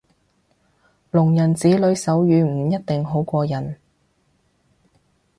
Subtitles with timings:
[1.11, 3.77] 聾人子女手語唔一定好過人